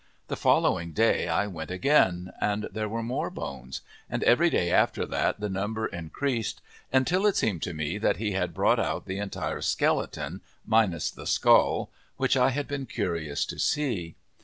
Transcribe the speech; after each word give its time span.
The 0.29 0.35
following 0.35 0.93
day 0.93 1.27
I 1.27 1.45
went 1.45 1.69
again, 1.69 2.33
and 2.41 2.63
there 2.71 2.89
were 2.89 3.03
more 3.03 3.29
bones, 3.29 3.81
and 4.09 4.23
every 4.23 4.49
day 4.49 4.71
after 4.71 5.05
that 5.05 5.39
the 5.39 5.47
number 5.47 5.85
increased 5.85 6.59
until 6.91 7.27
it 7.27 7.35
seemed 7.35 7.61
to 7.61 7.73
me 7.75 7.99
that 7.99 8.17
he 8.17 8.31
had 8.31 8.51
brought 8.51 8.79
out 8.79 9.05
the 9.05 9.19
entire 9.19 9.61
skeleton, 9.61 10.41
minus 10.65 11.11
the 11.11 11.27
skull, 11.27 11.91
which 12.17 12.35
I 12.35 12.49
had 12.49 12.67
been 12.67 12.87
curious 12.87 13.45
to 13.45 13.59
see. 13.59 14.15